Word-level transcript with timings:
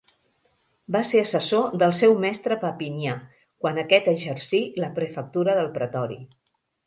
Va 0.93 1.01
ser 1.09 1.19
assessor 1.23 1.75
del 1.83 1.93
seu 1.99 2.15
mestre 2.23 2.57
Papinià, 2.63 3.13
quan 3.65 3.77
aquest 3.83 4.09
exercí 4.15 4.61
la 4.85 4.91
prefectura 4.99 5.59
del 5.61 5.73
pretori. 5.79 6.19